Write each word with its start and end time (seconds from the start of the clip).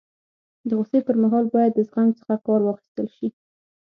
د 0.67 0.69
غوصي 0.77 0.99
پر 1.07 1.15
مهال 1.23 1.45
باید 1.55 1.71
د 1.75 1.79
زغم 1.89 2.09
څخه 2.19 2.35
کار 2.45 2.61
واخستل 2.63 3.07
سي. 3.17 3.27